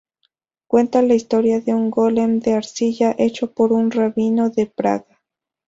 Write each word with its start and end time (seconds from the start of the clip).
Cuenta 0.65 1.03
la 1.03 1.13
historia 1.13 1.59
de 1.61 1.75
un 1.75 1.91
Golem 1.91 2.39
de 2.39 2.55
arcilla 2.55 3.15
hecho 3.19 3.53
por 3.53 3.71
un 3.71 3.91
rabino 3.91 4.49
de 4.49 4.65
Praga. 4.65 5.19